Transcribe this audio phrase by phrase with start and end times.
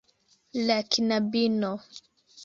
[0.69, 1.71] La knabino.